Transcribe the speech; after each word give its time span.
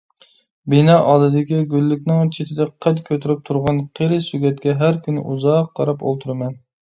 بىنا 0.73 0.93
ئالدىدىكى 1.09 1.59
گۈللۈكنىڭ 1.73 2.31
چېتىدە 2.37 2.65
قەد 2.87 3.03
كۆتۈرۈپ 3.11 3.43
تۇرغان 3.49 3.83
قېرى 3.99 4.19
سۆگەتكە 4.29 4.75
ھەر 4.81 4.97
كۈنى 5.09 5.27
ئۇزاق 5.33 5.71
قاراپ 5.81 6.05
ئولتۇرىمەن. 6.09 6.59